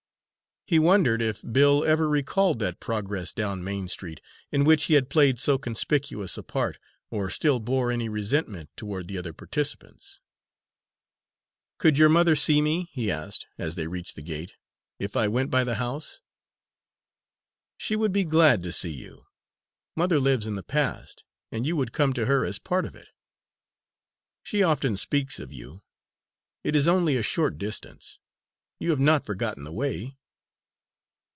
He 0.67 0.79
wondered 0.79 1.21
if 1.21 1.41
Bill 1.41 1.83
ever 1.83 2.07
recalled 2.07 2.59
that 2.59 2.79
progress 2.79 3.33
down 3.33 3.61
Main 3.61 3.89
Street 3.89 4.21
in 4.53 4.63
which 4.63 4.85
he 4.85 4.93
had 4.93 5.09
played 5.09 5.37
so 5.37 5.57
conspicuous 5.57 6.37
a 6.37 6.43
part, 6.43 6.77
or 7.09 7.29
still 7.29 7.59
bore 7.59 7.91
any 7.91 8.07
resentment 8.07 8.69
toward 8.77 9.09
the 9.09 9.17
other 9.17 9.33
participants? 9.33 10.21
"Could 11.77 11.97
your 11.97 12.07
mother 12.07 12.37
see 12.37 12.61
me," 12.61 12.87
he 12.93 13.11
asked, 13.11 13.47
as 13.57 13.75
they 13.75 13.87
reached 13.87 14.15
the 14.15 14.21
gate, 14.21 14.53
"if 14.97 15.17
I 15.17 15.27
went 15.27 15.51
by 15.51 15.65
the 15.65 15.75
house?" 15.75 16.21
"She 17.75 17.97
would 17.97 18.13
be 18.13 18.23
glad 18.23 18.63
to 18.63 18.71
see 18.71 18.93
you. 18.93 19.25
Mother 19.97 20.21
lives 20.21 20.47
in 20.47 20.55
the 20.55 20.63
past, 20.63 21.25
and 21.51 21.67
you 21.67 21.75
would 21.75 21.91
come 21.91 22.13
to 22.13 22.27
her 22.27 22.45
as 22.45 22.59
part 22.59 22.85
of 22.85 22.95
it. 22.95 23.09
She 24.41 24.63
often 24.63 24.95
speaks 24.95 25.37
of 25.37 25.51
you. 25.51 25.81
It 26.63 26.77
is 26.77 26.87
only 26.87 27.17
a 27.17 27.23
short 27.23 27.57
distance. 27.57 28.19
You 28.79 28.91
have 28.91 29.01
not 29.01 29.25
forgotten 29.25 29.65
the 29.65 29.73
way?" 29.73 30.15